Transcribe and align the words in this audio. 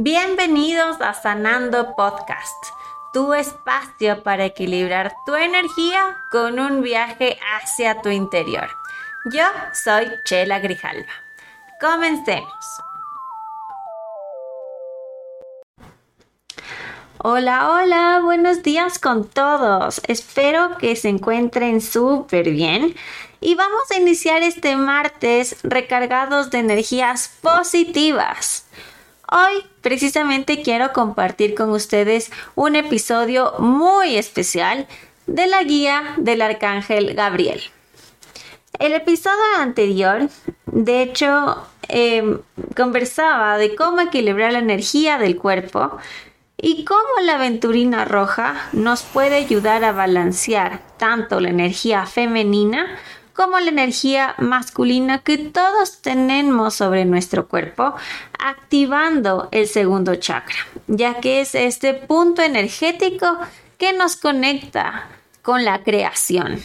Bienvenidos 0.00 1.00
a 1.00 1.12
Sanando 1.12 1.96
Podcast, 1.96 2.66
tu 3.12 3.34
espacio 3.34 4.22
para 4.22 4.44
equilibrar 4.44 5.12
tu 5.26 5.34
energía 5.34 6.16
con 6.30 6.60
un 6.60 6.82
viaje 6.82 7.36
hacia 7.56 8.00
tu 8.00 8.08
interior. 8.08 8.68
Yo 9.32 9.42
soy 9.72 10.06
Chela 10.24 10.60
Grijalva. 10.60 11.10
Comencemos. 11.80 12.64
Hola, 17.18 17.68
hola, 17.68 18.20
buenos 18.22 18.62
días 18.62 19.00
con 19.00 19.28
todos. 19.28 20.00
Espero 20.06 20.78
que 20.78 20.94
se 20.94 21.08
encuentren 21.08 21.80
súper 21.80 22.50
bien 22.50 22.94
y 23.40 23.56
vamos 23.56 23.90
a 23.90 23.96
iniciar 23.96 24.44
este 24.44 24.76
martes 24.76 25.56
recargados 25.64 26.50
de 26.50 26.58
energías 26.58 27.36
positivas. 27.42 28.64
Hoy 29.30 29.62
precisamente 29.82 30.62
quiero 30.62 30.94
compartir 30.94 31.54
con 31.54 31.68
ustedes 31.70 32.30
un 32.54 32.76
episodio 32.76 33.52
muy 33.58 34.16
especial 34.16 34.86
de 35.26 35.46
la 35.46 35.62
guía 35.64 36.14
del 36.16 36.40
arcángel 36.40 37.12
Gabriel. 37.12 37.60
El 38.78 38.94
episodio 38.94 39.58
anterior, 39.58 40.30
de 40.64 41.02
hecho, 41.02 41.58
em, 41.88 42.38
conversaba 42.74 43.58
de 43.58 43.74
cómo 43.74 44.00
equilibrar 44.00 44.52
la 44.52 44.60
energía 44.60 45.18
del 45.18 45.36
cuerpo 45.36 45.98
y 46.56 46.86
cómo 46.86 47.20
la 47.22 47.34
aventurina 47.34 48.06
roja 48.06 48.54
nos 48.72 49.02
puede 49.02 49.34
ayudar 49.34 49.84
a 49.84 49.92
balancear 49.92 50.80
tanto 50.96 51.40
la 51.40 51.50
energía 51.50 52.06
femenina 52.06 52.86
como 53.38 53.60
la 53.60 53.68
energía 53.70 54.34
masculina 54.38 55.20
que 55.20 55.38
todos 55.38 56.02
tenemos 56.02 56.74
sobre 56.74 57.04
nuestro 57.04 57.46
cuerpo, 57.46 57.94
activando 58.36 59.48
el 59.52 59.68
segundo 59.68 60.16
chakra, 60.16 60.56
ya 60.88 61.20
que 61.20 61.40
es 61.40 61.54
este 61.54 61.94
punto 61.94 62.42
energético 62.42 63.38
que 63.78 63.92
nos 63.92 64.16
conecta 64.16 65.06
con 65.42 65.64
la 65.64 65.84
creación. 65.84 66.60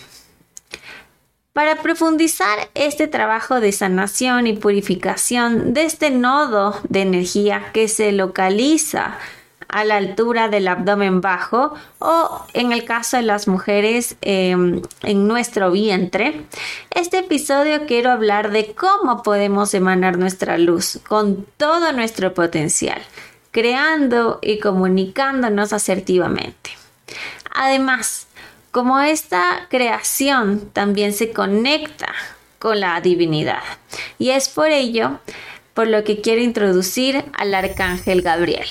Para 1.53 1.75
profundizar 1.75 2.71
este 2.73 3.07
trabajo 3.07 3.59
de 3.59 3.71
sanación 3.71 4.47
y 4.47 4.53
purificación 4.53 5.75
de 5.75 5.85
este 5.85 6.09
nodo 6.09 6.81
de 6.89 7.03
energía 7.03 7.69
que 7.71 7.87
se 7.87 8.11
localiza 8.13 9.19
a 9.67 9.83
la 9.83 9.97
altura 9.97 10.49
del 10.49 10.67
abdomen 10.67 11.21
bajo 11.21 11.73
o 11.99 12.45
en 12.53 12.71
el 12.71 12.85
caso 12.85 13.17
de 13.17 13.23
las 13.23 13.47
mujeres 13.47 14.15
em, 14.21 14.81
en 15.01 15.27
nuestro 15.27 15.71
vientre. 15.71 16.45
Este 16.91 17.19
episodio 17.19 17.85
quiero 17.85 18.11
hablar 18.11 18.51
de 18.51 18.73
cómo 18.73 19.23
podemos 19.23 19.73
emanar 19.73 20.17
nuestra 20.17 20.57
luz 20.57 20.99
con 21.07 21.45
todo 21.57 21.91
nuestro 21.91 22.33
potencial, 22.33 23.01
creando 23.51 24.39
y 24.41 24.59
comunicándonos 24.59 25.73
asertivamente. 25.73 26.71
Además, 27.55 28.27
como 28.71 28.99
esta 28.99 29.67
creación 29.69 30.69
también 30.73 31.13
se 31.13 31.31
conecta 31.31 32.11
con 32.57 32.79
la 32.79 32.99
divinidad. 33.01 33.61
Y 34.17 34.31
es 34.31 34.49
por 34.49 34.69
ello 34.69 35.19
por 35.73 35.87
lo 35.87 36.03
que 36.03 36.21
quiero 36.21 36.41
introducir 36.41 37.23
al 37.33 37.53
arcángel 37.53 38.21
Gabriel. 38.21 38.67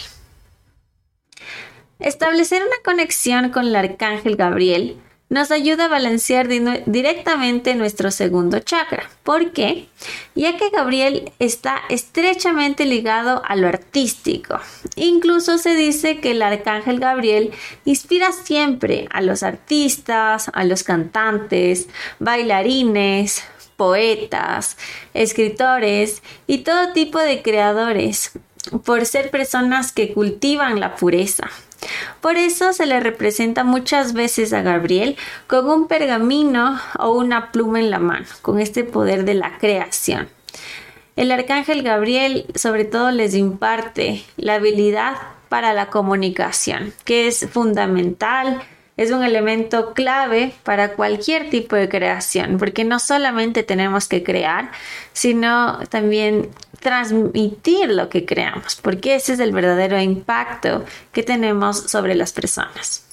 Establecer 2.03 2.63
una 2.63 2.77
conexión 2.85 3.51
con 3.51 3.67
el 3.67 3.77
arcángel 3.77 4.35
Gabriel 4.35 4.97
nos 5.29 5.53
ayuda 5.53 5.85
a 5.85 5.89
balancear 5.89 6.49
directamente 6.49 7.77
nuestro 7.77 8.11
segundo 8.11 8.59
chakra. 8.59 9.09
¿Por 9.23 9.53
qué? 9.53 9.87
Ya 10.35 10.57
que 10.57 10.71
Gabriel 10.71 11.31
está 11.39 11.81
estrechamente 11.91 12.87
ligado 12.87 13.41
a 13.47 13.55
lo 13.55 13.69
artístico. 13.69 14.59
Incluso 14.97 15.59
se 15.59 15.77
dice 15.77 16.19
que 16.19 16.33
el 16.33 16.43
arcángel 16.43 16.99
Gabriel 16.99 17.53
inspira 17.85 18.33
siempre 18.33 19.07
a 19.13 19.21
los 19.21 19.45
artistas, 19.45 20.51
a 20.53 20.65
los 20.65 20.83
cantantes, 20.83 21.89
bailarines, 22.19 23.45
poetas, 23.77 24.77
escritores 25.15 26.21
y 26.49 26.59
todo 26.59 26.93
tipo 26.93 27.21
de 27.21 27.43
creadores, 27.43 28.33
por 28.85 29.07
ser 29.07 29.31
personas 29.31 29.93
que 29.93 30.13
cultivan 30.13 30.81
la 30.81 30.97
pureza. 30.97 31.49
Por 32.21 32.37
eso 32.37 32.73
se 32.73 32.87
le 32.87 33.01
representa 33.01 33.65
muchas 33.65 34.13
veces 34.13 34.53
a 34.53 34.63
Gabriel 34.63 35.17
con 35.47 35.69
un 35.69 35.89
pergamino 35.89 36.81
o 36.99 37.13
una 37.13 37.53
pluma 37.53 37.81
en 37.81 37.91
la 37.91 37.99
mano, 37.99 38.27
con 38.43 38.61
este 38.61 38.85
poder 38.85 39.25
de 39.25 39.35
la 39.35 39.59
creación. 39.59 40.29
El 41.17 41.31
arcángel 41.31 41.83
Gabriel 41.83 42.47
sobre 42.55 42.85
todo 42.85 43.11
les 43.11 43.35
imparte 43.35 44.25
la 44.37 44.55
habilidad 44.55 45.15
para 45.49 45.75
la 45.75 45.87
comunicación, 45.87 46.95
que 47.05 47.27
es 47.27 47.47
fundamental 47.51 48.63
es 48.97 49.11
un 49.11 49.25
elemento 49.25 49.95
clave 49.95 50.53
para 50.65 50.93
cualquier 50.93 51.49
tipo 51.51 51.77
de 51.77 51.89
creación, 51.89 52.59
porque 52.59 52.85
no 52.85 52.99
solamente 52.99 53.63
tenemos 53.63 54.07
que 54.07 54.23
crear, 54.23 54.71
sino 55.13 55.79
también 55.89 56.51
transmitir 56.83 57.89
lo 57.91 58.09
que 58.09 58.27
creamos, 58.27 58.77
porque 58.77 59.15
ese 59.15 59.35
es 59.35 59.41
el 59.41 59.53
verdadero 59.53 60.01
impacto 60.01 60.85
que 61.13 61.23
tenemos 61.23 61.79
sobre 61.91 62.15
las 62.15 62.33
personas. 62.33 63.07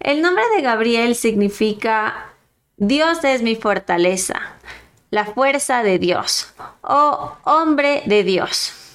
El 0.00 0.22
nombre 0.22 0.44
de 0.54 0.62
Gabriel 0.62 1.16
significa 1.16 2.32
Dios 2.76 3.24
es 3.24 3.42
mi 3.42 3.56
fortaleza, 3.56 4.40
la 5.10 5.24
fuerza 5.24 5.82
de 5.82 5.98
Dios 5.98 6.54
o 6.82 7.36
hombre 7.44 8.02
de 8.06 8.22
Dios. 8.22 8.85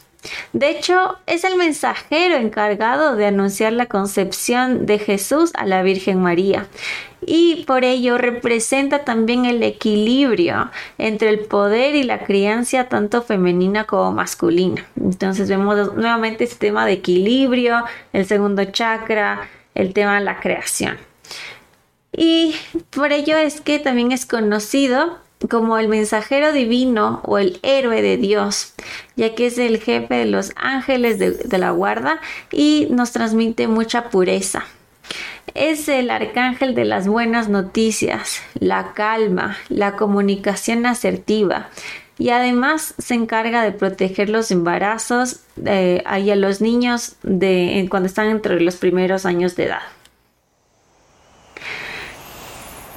De 0.53 0.69
hecho, 0.69 1.17
es 1.25 1.43
el 1.43 1.55
mensajero 1.55 2.35
encargado 2.35 3.15
de 3.15 3.25
anunciar 3.25 3.73
la 3.73 3.87
concepción 3.87 4.85
de 4.85 4.99
Jesús 4.99 5.51
a 5.55 5.65
la 5.65 5.81
Virgen 5.81 6.21
María 6.21 6.67
y 7.25 7.63
por 7.65 7.83
ello 7.83 8.17
representa 8.17 9.03
también 9.03 9.45
el 9.45 9.61
equilibrio 9.63 10.71
entre 10.97 11.29
el 11.29 11.39
poder 11.39 11.95
y 11.95 12.03
la 12.03 12.19
crianza 12.19 12.85
tanto 12.85 13.21
femenina 13.21 13.85
como 13.85 14.11
masculina. 14.11 14.85
Entonces 14.99 15.47
vemos 15.49 15.93
nuevamente 15.95 16.43
este 16.43 16.67
tema 16.67 16.85
de 16.85 16.93
equilibrio, 16.93 17.83
el 18.13 18.25
segundo 18.25 18.65
chakra, 18.65 19.49
el 19.75 19.93
tema 19.93 20.19
de 20.19 20.25
la 20.25 20.39
creación. 20.39 20.97
Y 22.11 22.55
por 22.89 23.13
ello 23.13 23.37
es 23.37 23.61
que 23.61 23.79
también 23.79 24.11
es 24.11 24.25
conocido 24.25 25.19
como 25.49 25.77
el 25.77 25.87
mensajero 25.87 26.53
divino 26.53 27.21
o 27.23 27.37
el 27.37 27.59
héroe 27.63 28.01
de 28.01 28.17
Dios, 28.17 28.73
ya 29.15 29.35
que 29.35 29.47
es 29.47 29.57
el 29.57 29.79
jefe 29.79 30.15
de 30.15 30.25
los 30.25 30.51
ángeles 30.55 31.19
de, 31.19 31.57
la 31.57 31.71
guarda 31.71 32.19
y 32.51 32.87
nos 32.89 33.11
transmite 33.11 33.67
mucha 33.67 34.09
pureza. 34.09 34.65
Es 35.53 35.89
el 35.89 36.09
arcángel 36.09 36.75
de 36.75 36.85
las 36.85 37.07
buenas 37.07 37.49
noticias, 37.49 38.41
la 38.59 38.93
calma, 38.93 39.57
la 39.69 39.95
comunicación 39.95 40.85
asertiva 40.85 41.69
y 42.17 42.29
además 42.29 42.93
se 42.99 43.15
encarga 43.15 43.63
de 43.63 43.71
proteger 43.71 44.29
los 44.29 44.51
embarazos 44.51 45.41
eh, 45.65 46.03
a 46.05 46.19
los 46.19 46.61
niños 46.61 47.15
de, 47.23 47.87
cuando 47.89 48.07
están 48.07 48.27
entre 48.27 48.61
los 48.61 48.75
primeros 48.75 49.25
años 49.25 49.55
de 49.55 49.65
edad. 49.65 49.81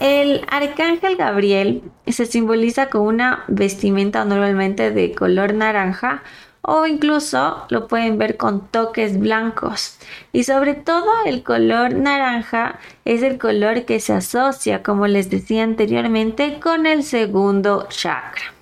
El 0.00 0.44
arcángel 0.50 1.16
Gabriel 1.16 1.82
se 2.06 2.26
simboliza 2.26 2.90
con 2.90 3.02
una 3.02 3.44
vestimenta 3.48 4.24
normalmente 4.24 4.90
de 4.90 5.14
color 5.14 5.54
naranja 5.54 6.22
o 6.62 6.86
incluso 6.86 7.66
lo 7.68 7.88
pueden 7.88 8.18
ver 8.18 8.36
con 8.36 8.68
toques 8.68 9.18
blancos. 9.18 9.98
Y 10.32 10.44
sobre 10.44 10.74
todo 10.74 11.10
el 11.26 11.42
color 11.42 11.94
naranja 11.94 12.78
es 13.04 13.22
el 13.22 13.38
color 13.38 13.84
que 13.84 14.00
se 14.00 14.14
asocia, 14.14 14.82
como 14.82 15.06
les 15.06 15.30
decía 15.30 15.62
anteriormente, 15.62 16.58
con 16.60 16.86
el 16.86 17.02
segundo 17.02 17.86
chakra. 17.90 18.54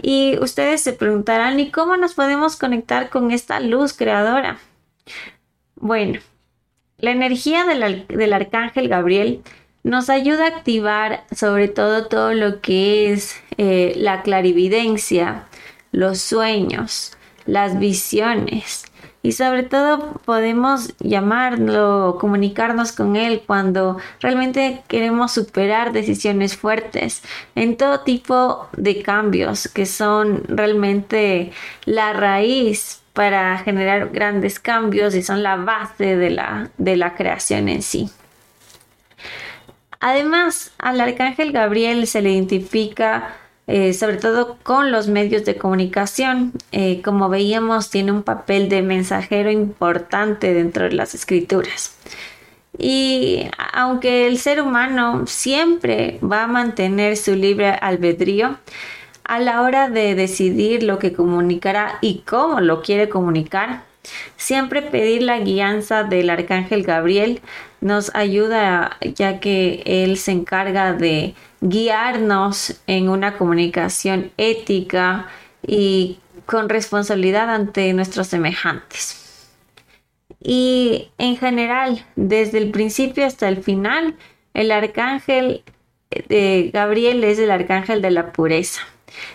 Y 0.00 0.38
ustedes 0.40 0.82
se 0.82 0.92
preguntarán, 0.92 1.58
¿y 1.58 1.70
cómo 1.70 1.96
nos 1.96 2.14
podemos 2.14 2.56
conectar 2.56 3.10
con 3.10 3.30
esta 3.30 3.58
luz 3.58 3.92
creadora? 3.92 4.58
Bueno, 5.76 6.20
la 6.98 7.10
energía 7.10 7.64
del, 7.64 8.32
arcángel 8.32 8.88
Gabriel 8.88 9.42
nos 9.84 10.10
ayuda 10.10 10.46
a 10.46 10.48
activar 10.48 11.24
sobre 11.30 11.68
todo 11.68 12.06
todo 12.06 12.32
lo 12.32 12.60
que 12.60 13.12
es 13.12 13.36
eh, 13.58 13.92
la 13.96 14.22
clarividencia, 14.22 15.44
los 15.92 16.20
sueños, 16.20 17.12
las 17.46 17.78
visiones 17.78 18.86
y 19.22 19.32
sobre 19.32 19.62
todo 19.62 20.20
podemos 20.24 20.94
llamarlo, 20.98 22.16
comunicarnos 22.18 22.92
con 22.92 23.16
él 23.16 23.42
cuando 23.46 23.98
realmente 24.20 24.82
queremos 24.88 25.32
superar 25.32 25.92
decisiones 25.92 26.56
fuertes 26.56 27.22
en 27.54 27.76
todo 27.76 28.00
tipo 28.00 28.68
de 28.76 29.02
cambios 29.02 29.68
que 29.68 29.86
son 29.86 30.44
realmente 30.48 31.52
la 31.84 32.14
raíz 32.14 33.02
para 33.12 33.58
generar 33.58 34.10
grandes 34.10 34.58
cambios 34.58 35.14
y 35.14 35.22
son 35.22 35.42
la 35.42 35.56
base 35.56 36.16
de 36.16 36.30
la, 36.30 36.70
de 36.78 36.96
la 36.96 37.14
creación 37.14 37.68
en 37.68 37.82
sí. 37.82 38.10
Además, 40.06 40.70
al 40.76 41.00
arcángel 41.00 41.50
Gabriel 41.50 42.06
se 42.06 42.20
le 42.20 42.30
identifica 42.30 43.36
eh, 43.66 43.94
sobre 43.94 44.18
todo 44.18 44.58
con 44.62 44.92
los 44.92 45.08
medios 45.08 45.46
de 45.46 45.56
comunicación. 45.56 46.52
Eh, 46.72 47.00
como 47.02 47.30
veíamos, 47.30 47.88
tiene 47.88 48.12
un 48.12 48.22
papel 48.22 48.68
de 48.68 48.82
mensajero 48.82 49.50
importante 49.50 50.52
dentro 50.52 50.84
de 50.84 50.92
las 50.92 51.14
escrituras. 51.14 51.96
Y 52.76 53.48
aunque 53.72 54.26
el 54.26 54.36
ser 54.36 54.60
humano 54.60 55.26
siempre 55.26 56.18
va 56.22 56.42
a 56.42 56.48
mantener 56.48 57.16
su 57.16 57.34
libre 57.34 57.70
albedrío, 57.70 58.58
a 59.24 59.38
la 59.38 59.62
hora 59.62 59.88
de 59.88 60.14
decidir 60.14 60.82
lo 60.82 60.98
que 60.98 61.12
comunicará 61.12 61.98
y 62.00 62.18
cómo 62.20 62.60
lo 62.60 62.82
quiere 62.82 63.08
comunicar, 63.08 63.84
siempre 64.36 64.82
pedir 64.82 65.22
la 65.22 65.40
guianza 65.40 66.04
del 66.04 66.30
arcángel 66.30 66.82
Gabriel 66.82 67.40
nos 67.80 68.14
ayuda 68.14 68.98
ya 69.14 69.40
que 69.40 69.82
él 69.84 70.16
se 70.16 70.32
encarga 70.32 70.92
de 70.92 71.34
guiarnos 71.60 72.80
en 72.86 73.08
una 73.08 73.36
comunicación 73.38 74.30
ética 74.36 75.28
y 75.66 76.18
con 76.46 76.68
responsabilidad 76.68 77.50
ante 77.50 77.92
nuestros 77.92 78.26
semejantes. 78.26 79.48
Y 80.42 81.08
en 81.16 81.38
general, 81.38 82.04
desde 82.16 82.58
el 82.58 82.70
principio 82.70 83.24
hasta 83.24 83.48
el 83.48 83.62
final, 83.62 84.14
el 84.52 84.70
arcángel 84.72 85.62
de 86.28 86.70
Gabriel 86.72 87.24
es 87.24 87.38
el 87.38 87.50
arcángel 87.50 88.02
de 88.02 88.10
la 88.10 88.32
pureza, 88.32 88.82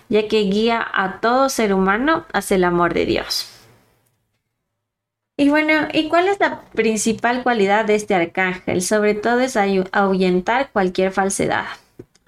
ya 0.09 0.27
que 0.27 0.41
guía 0.41 0.85
a 0.93 1.19
todo 1.19 1.49
ser 1.49 1.73
humano 1.73 2.25
hacia 2.33 2.55
el 2.55 2.63
amor 2.63 2.93
de 2.93 3.05
Dios. 3.05 3.47
Y 5.37 5.47
bueno, 5.47 5.87
¿y 5.93 6.09
cuál 6.09 6.27
es 6.27 6.37
la 6.41 6.61
principal 6.73 7.43
cualidad 7.43 7.85
de 7.85 7.95
este 7.95 8.13
arcángel? 8.13 8.81
Sobre 8.81 9.15
todo 9.15 9.39
es 9.39 9.55
ahuyentar 9.55 10.69
cualquier 10.73 11.13
falsedad. 11.13 11.65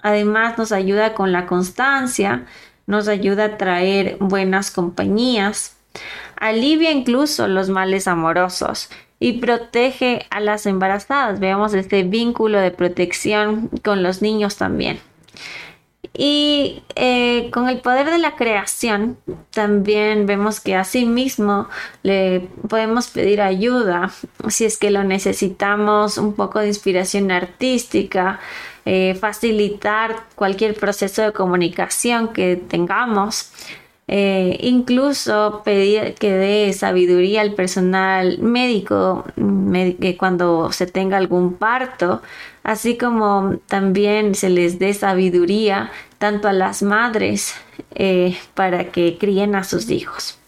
Además 0.00 0.56
nos 0.56 0.72
ayuda 0.72 1.12
con 1.12 1.30
la 1.30 1.46
constancia, 1.46 2.46
nos 2.86 3.08
ayuda 3.08 3.44
a 3.44 3.56
traer 3.58 4.16
buenas 4.18 4.70
compañías, 4.70 5.76
alivia 6.36 6.90
incluso 6.90 7.48
los 7.48 7.68
males 7.68 8.08
amorosos 8.08 8.88
y 9.18 9.34
protege 9.34 10.26
a 10.30 10.40
las 10.40 10.66
embarazadas. 10.66 11.38
Veamos 11.38 11.74
este 11.74 12.02
vínculo 12.02 12.58
de 12.60 12.70
protección 12.70 13.68
con 13.84 14.02
los 14.02 14.22
niños 14.22 14.56
también. 14.56 14.98
Y 16.14 16.82
eh, 16.94 17.48
con 17.52 17.68
el 17.70 17.80
poder 17.80 18.10
de 18.10 18.18
la 18.18 18.36
creación, 18.36 19.16
también 19.50 20.26
vemos 20.26 20.60
que 20.60 20.76
asimismo 20.76 21.68
le 22.02 22.48
podemos 22.68 23.08
pedir 23.08 23.40
ayuda 23.40 24.10
si 24.48 24.66
es 24.66 24.76
que 24.76 24.90
lo 24.90 25.04
necesitamos, 25.04 26.18
un 26.18 26.34
poco 26.34 26.58
de 26.58 26.68
inspiración 26.68 27.30
artística, 27.30 28.40
eh, 28.84 29.16
facilitar 29.18 30.24
cualquier 30.34 30.74
proceso 30.74 31.22
de 31.22 31.32
comunicación 31.32 32.28
que 32.28 32.56
tengamos. 32.56 33.50
Eh, 34.08 34.58
incluso 34.60 35.62
pedir 35.64 36.14
que 36.14 36.32
dé 36.32 36.72
sabiduría 36.72 37.40
al 37.40 37.54
personal 37.54 38.38
médico 38.40 39.24
cuando 40.18 40.72
se 40.72 40.86
tenga 40.86 41.16
algún 41.16 41.54
parto, 41.54 42.22
así 42.62 42.96
como 42.96 43.56
también 43.66 44.34
se 44.34 44.50
les 44.50 44.78
dé 44.78 44.94
sabiduría 44.94 45.90
tanto 46.18 46.48
a 46.48 46.52
las 46.52 46.82
madres 46.82 47.54
eh, 47.94 48.36
para 48.54 48.90
que 48.90 49.18
críen 49.18 49.54
a 49.54 49.64
sus 49.64 49.90
hijos. 49.90 50.38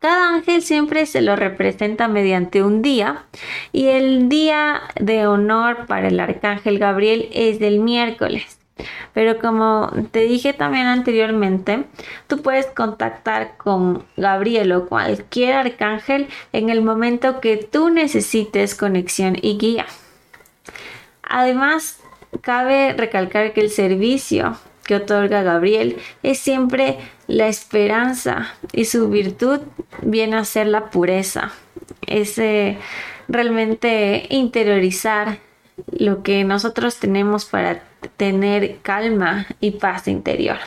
Cada 0.00 0.34
ángel 0.34 0.62
siempre 0.62 1.04
se 1.04 1.20
lo 1.20 1.36
representa 1.36 2.08
mediante 2.08 2.62
un 2.62 2.80
día 2.80 3.26
y 3.70 3.88
el 3.88 4.30
día 4.30 4.80
de 4.98 5.26
honor 5.26 5.86
para 5.86 6.08
el 6.08 6.18
arcángel 6.18 6.78
Gabriel 6.78 7.28
es 7.32 7.58
del 7.58 7.80
miércoles. 7.80 8.58
Pero 9.12 9.38
como 9.38 9.90
te 10.10 10.20
dije 10.20 10.52
también 10.52 10.86
anteriormente, 10.86 11.84
tú 12.26 12.42
puedes 12.42 12.66
contactar 12.66 13.56
con 13.56 14.04
Gabriel 14.16 14.72
o 14.72 14.86
cualquier 14.86 15.54
arcángel 15.54 16.28
en 16.52 16.70
el 16.70 16.82
momento 16.82 17.40
que 17.40 17.56
tú 17.56 17.90
necesites 17.90 18.74
conexión 18.74 19.36
y 19.40 19.58
guía. 19.58 19.86
Además, 21.22 22.00
cabe 22.40 22.92
recalcar 22.92 23.52
que 23.52 23.60
el 23.60 23.70
servicio 23.70 24.56
que 24.84 24.96
otorga 24.96 25.42
Gabriel 25.42 25.98
es 26.24 26.40
siempre 26.40 26.98
la 27.28 27.46
esperanza 27.46 28.54
y 28.72 28.86
su 28.86 29.08
virtud 29.08 29.60
viene 30.02 30.36
a 30.36 30.44
ser 30.44 30.66
la 30.66 30.90
pureza. 30.90 31.52
Es 32.06 32.38
eh, 32.38 32.76
realmente 33.28 34.26
interiorizar 34.30 35.38
lo 35.92 36.22
que 36.24 36.42
nosotros 36.44 36.98
tenemos 36.98 37.44
para 37.44 37.84
tener 38.16 38.78
calma 38.82 39.46
y 39.60 39.72
paz 39.72 40.08
interior. 40.08 40.58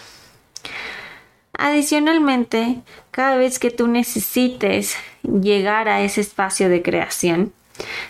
Adicionalmente, 1.57 2.81
cada 3.11 3.37
vez 3.37 3.59
que 3.59 3.71
tú 3.71 3.87
necesites 3.87 4.95
llegar 5.21 5.87
a 5.87 6.01
ese 6.01 6.21
espacio 6.21 6.67
de 6.67 6.81
creación, 6.81 7.53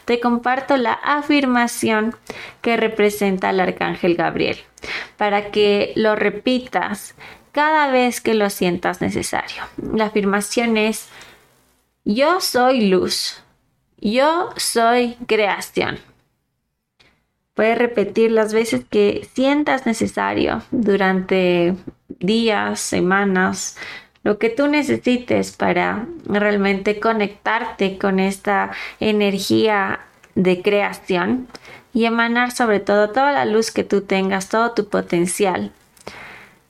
te 0.06 0.20
comparto 0.20 0.78
la 0.78 0.94
afirmación 0.94 2.16
que 2.62 2.78
representa 2.78 3.50
al 3.50 3.60
arcángel 3.60 4.16
Gabriel, 4.16 4.58
para 5.18 5.52
que 5.52 5.94
lo 5.96 6.16
repitas 6.16 7.16
cada 7.52 7.92
vez 7.92 8.20
que 8.22 8.34
lo 8.34 8.50
sientas 8.50 9.02
necesario. 9.02 9.64
La 9.78 10.06
afirmación 10.06 10.78
es, 10.78 11.08
yo 12.04 12.42
soy 12.42 12.88
luz, 12.90 13.42
yo 13.98 14.50
soy 14.58 15.16
creación. 15.28 16.00
Puedes 17.54 17.78
repetir 17.78 18.32
las 18.32 18.54
veces 18.54 18.84
que 18.90 19.28
sientas 19.34 19.86
necesario 19.86 20.64
durante 20.72 21.76
días, 22.08 22.80
semanas, 22.80 23.78
lo 24.24 24.40
que 24.40 24.50
tú 24.50 24.68
necesites 24.68 25.52
para 25.52 26.08
realmente 26.26 27.00
conectarte 27.00 27.98
con 27.98 28.20
esta 28.20 28.72
energía 29.00 30.00
de 30.36 30.62
creación 30.62 31.48
y 31.94 32.06
emanar 32.06 32.52
sobre 32.52 32.80
todo 32.80 33.12
toda 33.12 33.32
la 33.34 33.46
luz 33.46 33.70
que 33.70 33.84
tú 33.84 34.02
tengas, 34.02 34.50
todo 34.50 34.72
tu 34.72 34.90
potencial 34.90 35.72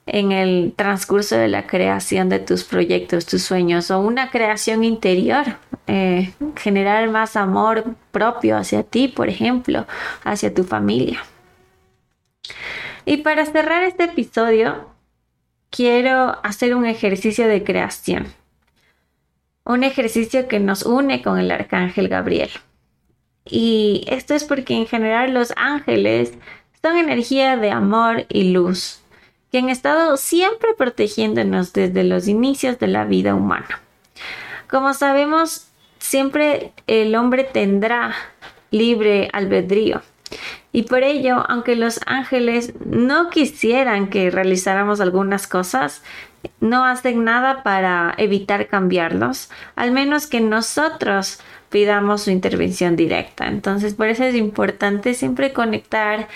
en 0.06 0.32
el 0.32 0.74
transcurso 0.76 1.36
de 1.36 1.48
la 1.48 1.66
creación 1.66 2.28
de 2.28 2.38
tus 2.38 2.64
proyectos, 2.64 3.26
tus 3.26 3.42
sueños 3.42 3.90
o 3.90 4.00
una 4.00 4.30
creación 4.30 4.84
interior, 4.84 5.44
eh, 5.86 6.32
generar 6.56 7.08
más 7.08 7.36
amor 7.36 7.84
propio 8.10 8.56
hacia 8.56 8.82
ti, 8.82 9.08
por 9.08 9.28
ejemplo, 9.28 9.86
hacia 10.24 10.52
tu 10.52 10.64
familia. 10.64 11.22
Y 13.06 13.18
para 13.18 13.46
cerrar 13.46 13.84
este 13.84 14.04
episodio, 14.04 14.90
quiero 15.70 16.38
hacer 16.44 16.74
un 16.74 16.86
ejercicio 16.86 17.48
de 17.48 17.64
creación, 17.64 18.26
un 19.64 19.84
ejercicio 19.84 20.48
que 20.48 20.60
nos 20.60 20.84
une 20.84 21.22
con 21.22 21.38
el 21.38 21.50
arcángel 21.50 22.08
Gabriel. 22.08 22.50
Y 23.46 24.04
esto 24.08 24.34
es 24.34 24.44
porque 24.44 24.74
en 24.74 24.86
general 24.86 25.34
los 25.34 25.52
ángeles 25.56 26.32
son 26.82 26.96
energía 26.96 27.56
de 27.56 27.70
amor 27.70 28.26
y 28.28 28.52
luz 28.52 29.03
que 29.54 29.58
han 29.58 29.68
estado 29.68 30.16
siempre 30.16 30.74
protegiéndonos 30.76 31.72
desde 31.72 32.02
los 32.02 32.26
inicios 32.26 32.80
de 32.80 32.88
la 32.88 33.04
vida 33.04 33.36
humana. 33.36 33.80
Como 34.68 34.92
sabemos, 34.94 35.68
siempre 36.00 36.72
el 36.88 37.14
hombre 37.14 37.44
tendrá 37.44 38.16
libre 38.72 39.30
albedrío. 39.32 40.02
Y 40.72 40.82
por 40.82 41.04
ello, 41.04 41.44
aunque 41.48 41.76
los 41.76 42.00
ángeles 42.04 42.72
no 42.84 43.30
quisieran 43.30 44.08
que 44.08 44.28
realizáramos 44.28 45.00
algunas 45.00 45.46
cosas, 45.46 46.02
no 46.58 46.84
hacen 46.84 47.22
nada 47.22 47.62
para 47.62 48.12
evitar 48.18 48.66
cambiarlos, 48.66 49.50
al 49.76 49.92
menos 49.92 50.26
que 50.26 50.40
nosotros 50.40 51.38
pidamos 51.70 52.22
su 52.22 52.32
intervención 52.32 52.96
directa. 52.96 53.46
Entonces, 53.46 53.94
por 53.94 54.08
eso 54.08 54.24
es 54.24 54.34
importante 54.34 55.14
siempre 55.14 55.52
conectar 55.52 56.26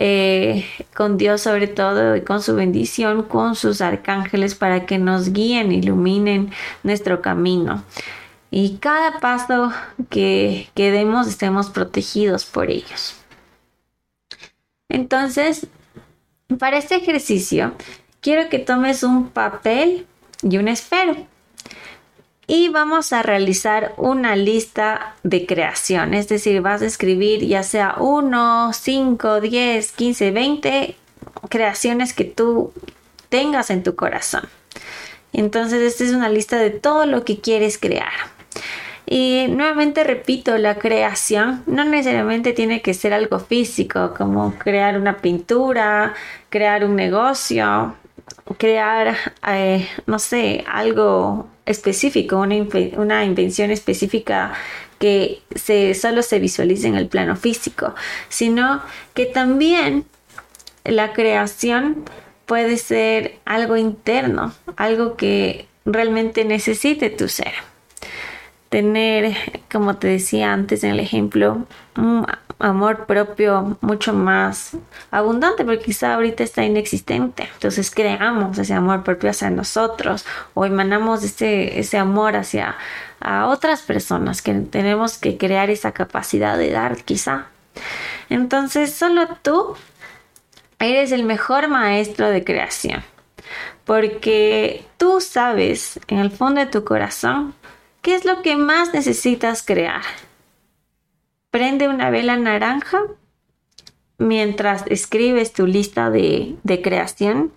eh, 0.00 0.64
con 0.94 1.18
Dios 1.18 1.40
sobre 1.40 1.66
todo 1.66 2.14
y 2.14 2.20
con 2.20 2.40
su 2.40 2.54
bendición, 2.54 3.24
con 3.24 3.56
sus 3.56 3.80
arcángeles 3.80 4.54
para 4.54 4.86
que 4.86 4.96
nos 4.96 5.32
guíen, 5.32 5.72
iluminen 5.72 6.52
nuestro 6.84 7.20
camino. 7.20 7.82
Y 8.52 8.76
cada 8.76 9.18
paso 9.18 9.72
que, 10.08 10.68
que 10.76 10.92
demos 10.92 11.26
estemos 11.26 11.68
protegidos 11.68 12.44
por 12.44 12.70
ellos. 12.70 13.16
Entonces, 14.88 15.66
para 16.60 16.78
este 16.78 16.94
ejercicio, 16.94 17.72
quiero 18.20 18.48
que 18.48 18.60
tomes 18.60 19.02
un 19.02 19.30
papel 19.30 20.06
y 20.42 20.58
un 20.58 20.68
esfero 20.68 21.16
y 22.50 22.68
vamos 22.68 23.12
a 23.12 23.22
realizar 23.22 23.92
una 23.98 24.34
lista 24.34 25.14
de 25.22 25.44
creación, 25.44 26.14
es 26.14 26.28
decir, 26.28 26.62
vas 26.62 26.80
a 26.80 26.86
escribir 26.86 27.46
ya 27.46 27.62
sea 27.62 27.96
1, 27.98 28.72
5, 28.72 29.40
10, 29.42 29.92
15, 29.92 30.30
20 30.30 30.96
creaciones 31.50 32.14
que 32.14 32.24
tú 32.24 32.72
tengas 33.28 33.68
en 33.68 33.82
tu 33.82 33.94
corazón. 33.94 34.48
Entonces, 35.34 35.82
esta 35.82 36.04
es 36.04 36.12
una 36.12 36.30
lista 36.30 36.56
de 36.56 36.70
todo 36.70 37.04
lo 37.04 37.22
que 37.22 37.38
quieres 37.38 37.76
crear. 37.76 38.12
Y 39.04 39.46
nuevamente 39.50 40.02
repito, 40.02 40.56
la 40.56 40.76
creación 40.76 41.62
no 41.66 41.84
necesariamente 41.84 42.54
tiene 42.54 42.80
que 42.80 42.94
ser 42.94 43.12
algo 43.12 43.40
físico, 43.40 44.14
como 44.16 44.54
crear 44.54 44.98
una 44.98 45.18
pintura, 45.18 46.14
crear 46.48 46.82
un 46.82 46.96
negocio, 46.96 47.94
crear, 48.56 49.16
eh, 49.46 49.86
no 50.06 50.18
sé, 50.18 50.64
algo 50.66 51.46
específico, 51.68 52.38
una, 52.38 52.56
una, 52.96 53.24
invención 53.24 53.70
específica 53.70 54.52
que 54.98 55.42
se, 55.54 55.94
solo 55.94 56.22
se 56.22 56.38
visualice 56.38 56.88
en 56.88 56.96
el 56.96 57.06
plano 57.06 57.36
físico, 57.36 57.94
sino 58.28 58.82
que 59.14 59.26
también 59.26 60.04
la 60.84 61.12
creación 61.12 62.04
puede 62.46 62.78
ser 62.78 63.38
algo 63.44 63.76
interno, 63.76 64.54
algo 64.76 65.16
que 65.16 65.68
realmente 65.84 66.44
necesite 66.44 67.10
tu 67.10 67.28
ser. 67.28 67.52
Tener, 68.70 69.36
como 69.70 69.96
te 69.96 70.08
decía 70.08 70.52
antes 70.52 70.82
en 70.84 70.90
el 70.90 71.00
ejemplo, 71.00 71.66
un 71.96 72.26
amor 72.58 73.06
propio 73.06 73.78
mucho 73.80 74.12
más 74.12 74.72
abundante, 75.10 75.64
porque 75.64 75.84
quizá 75.84 76.14
ahorita 76.14 76.42
está 76.42 76.64
inexistente. 76.64 77.48
Entonces 77.54 77.90
creamos 77.90 78.58
ese 78.58 78.74
amor 78.74 79.04
propio 79.04 79.30
hacia 79.30 79.50
nosotros 79.50 80.26
o 80.54 80.64
emanamos 80.64 81.22
ese, 81.22 81.78
ese 81.78 81.98
amor 81.98 82.36
hacia 82.36 82.76
a 83.20 83.46
otras 83.46 83.82
personas 83.82 84.42
que 84.42 84.54
tenemos 84.54 85.18
que 85.18 85.36
crear 85.36 85.70
esa 85.70 85.92
capacidad 85.92 86.56
de 86.56 86.70
dar 86.70 86.96
quizá. 87.04 87.46
Entonces 88.28 88.94
solo 88.94 89.28
tú 89.42 89.76
eres 90.78 91.12
el 91.12 91.24
mejor 91.24 91.68
maestro 91.68 92.28
de 92.28 92.44
creación, 92.44 93.02
porque 93.84 94.84
tú 94.96 95.20
sabes 95.20 95.98
en 96.08 96.18
el 96.18 96.30
fondo 96.30 96.60
de 96.60 96.66
tu 96.66 96.84
corazón 96.84 97.54
¿Qué 98.02 98.14
es 98.14 98.24
lo 98.24 98.42
que 98.42 98.56
más 98.56 98.94
necesitas 98.94 99.62
crear? 99.62 100.02
Prende 101.50 101.88
una 101.88 102.10
vela 102.10 102.36
naranja 102.36 103.00
mientras 104.18 104.84
escribes 104.88 105.52
tu 105.52 105.66
lista 105.66 106.10
de, 106.10 106.56
creación 106.82 107.52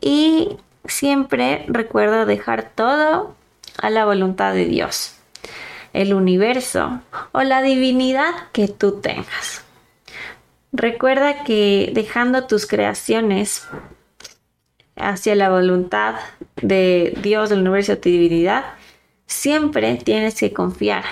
y 0.00 0.56
siempre 0.84 1.64
recuerda 1.66 2.26
dejar 2.26 2.70
todo 2.74 3.34
a 3.78 3.90
la 3.90 4.04
voluntad 4.04 4.54
de 4.54 4.66
Dios, 4.66 5.16
el 5.92 6.14
universo 6.14 7.00
o 7.32 7.42
la 7.42 7.62
divinidad 7.62 8.32
que 8.52 8.68
tú 8.68 9.00
tengas. 9.00 9.64
Recuerda 10.72 11.42
que 11.42 11.90
dejando 11.92 12.46
tus 12.46 12.66
creaciones 12.66 13.66
hacia 14.94 15.34
la 15.34 15.50
voluntad 15.50 16.16
de 16.62 17.18
Dios, 17.22 17.50
del 17.50 17.60
universo, 17.60 17.98
tu 17.98 18.08
divinidad, 18.08 18.64
siempre 19.26 19.96
tienes 19.96 20.38
que 20.38 20.52
confiar. 20.52 21.04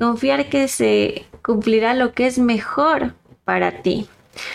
Confiar 0.00 0.48
que 0.48 0.66
se 0.66 1.26
cumplirá 1.44 1.92
lo 1.92 2.14
que 2.14 2.26
es 2.26 2.38
mejor 2.38 3.12
para 3.44 3.82
ti. 3.82 4.08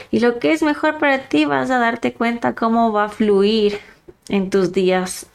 Y 0.10 0.20
lo 0.20 0.40
que 0.40 0.52
es 0.52 0.64
mejor 0.64 0.98
para 0.98 1.30
ti 1.30 1.46
vas 1.46 1.70
a 1.70 1.78
darte 1.78 2.14
cuenta 2.14 2.56
cómo 2.56 2.92
va 2.92 3.06
a 3.06 3.10
fluir 3.10 3.80
en 4.28 4.50
tus 4.50 4.72
días. 4.72 5.28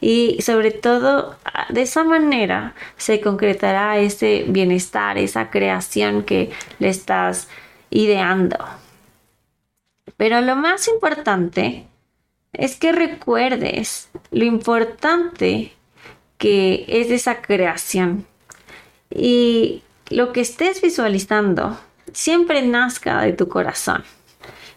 Y 0.00 0.42
sobre 0.42 0.72
todo, 0.72 1.36
de 1.68 1.82
esa 1.82 2.02
manera 2.02 2.74
se 2.96 3.20
concretará 3.20 3.98
ese 3.98 4.46
bienestar, 4.48 5.16
esa 5.16 5.48
creación 5.48 6.24
que 6.24 6.50
le 6.80 6.88
estás 6.88 7.46
ideando. 7.88 8.58
Pero 10.16 10.40
lo 10.40 10.56
más 10.56 10.88
importante 10.88 11.86
es 12.52 12.74
que 12.76 12.90
recuerdes 12.90 14.10
lo 14.32 14.44
importante 14.44 15.72
que 16.36 16.84
es 16.88 17.10
esa 17.12 17.42
creación. 17.42 18.26
Y 19.14 19.82
lo 20.08 20.32
que 20.32 20.40
estés 20.40 20.80
visualizando 20.80 21.78
siempre 22.12 22.62
nazca 22.62 23.20
de 23.22 23.32
tu 23.32 23.48
corazón. 23.48 24.04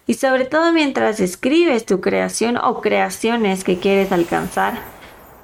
Y 0.06 0.16
sobre 0.16 0.46
todo 0.46 0.74
mientras 0.74 1.20
escribes 1.20 1.86
tu 1.86 2.02
creación 2.02 2.58
o 2.58 2.82
creaciones 2.82 3.64
que 3.64 3.80
quieres 3.80 4.12
alcanzar, 4.12 4.80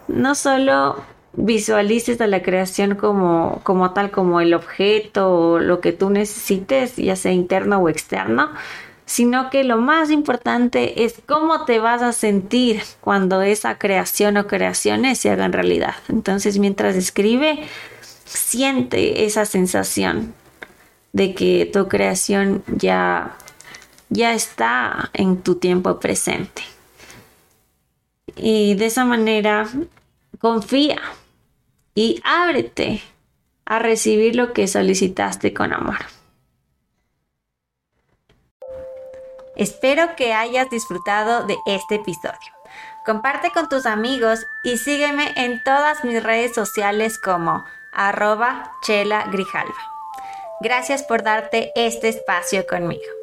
no 0.07 0.35
solo 0.35 1.01
visualices 1.33 2.19
a 2.19 2.27
la 2.27 2.41
creación 2.41 2.95
como, 2.95 3.61
como 3.63 3.91
tal, 3.91 4.11
como 4.11 4.41
el 4.41 4.53
objeto 4.53 5.31
o 5.31 5.59
lo 5.59 5.79
que 5.79 5.93
tú 5.93 6.09
necesites, 6.09 6.97
ya 6.97 7.15
sea 7.15 7.31
interno 7.31 7.77
o 7.77 7.87
externo, 7.87 8.49
sino 9.05 9.49
que 9.49 9.63
lo 9.63 9.77
más 9.77 10.11
importante 10.11 11.03
es 11.03 11.15
cómo 11.25 11.65
te 11.65 11.79
vas 11.79 12.01
a 12.01 12.11
sentir 12.11 12.81
cuando 13.01 13.41
esa 13.41 13.77
creación 13.77 14.37
o 14.37 14.47
creaciones 14.47 15.19
se 15.19 15.31
hagan 15.31 15.53
realidad. 15.53 15.95
Entonces, 16.09 16.59
mientras 16.59 16.95
escribe, 16.95 17.59
siente 18.29 19.25
esa 19.25 19.45
sensación 19.45 20.33
de 21.13 21.33
que 21.33 21.69
tu 21.71 21.87
creación 21.87 22.63
ya, 22.67 23.35
ya 24.09 24.33
está 24.33 25.09
en 25.13 25.41
tu 25.41 25.55
tiempo 25.55 25.99
presente. 25.99 26.61
Y 28.35 28.75
de 28.75 28.85
esa 28.85 29.03
manera, 29.03 29.67
confía 30.39 31.01
y 31.95 32.21
ábrete 32.23 33.01
a 33.65 33.79
recibir 33.79 34.35
lo 34.35 34.53
que 34.53 34.67
solicitaste 34.67 35.53
con 35.53 35.73
amor. 35.73 35.97
Espero 39.55 40.15
que 40.15 40.33
hayas 40.33 40.69
disfrutado 40.69 41.45
de 41.45 41.57
este 41.65 41.95
episodio. 41.95 42.53
Comparte 43.05 43.51
con 43.51 43.67
tus 43.67 43.85
amigos 43.85 44.45
y 44.63 44.77
sígueme 44.77 45.33
en 45.35 45.61
todas 45.63 46.03
mis 46.05 46.23
redes 46.23 46.53
sociales 46.53 47.19
como 47.19 47.65
arroba 47.99 48.77
chela 48.81 49.25
grijalva. 49.29 49.75
Gracias 50.61 51.03
por 51.03 51.21
darte 51.21 51.73
este 51.75 52.07
espacio 52.07 52.65
conmigo. 52.65 53.18